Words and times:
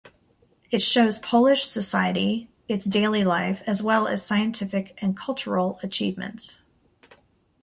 It 0.71 0.81
shows 0.81 1.19
Polish 1.19 1.65
society, 1.67 2.49
its 2.67 2.85
daily 2.85 3.23
life 3.23 3.61
as 3.67 3.83
well 3.83 4.07
as 4.07 4.25
scientific 4.25 4.97
and 4.99 5.15
cultural 5.15 5.79
achievements. 5.83 6.59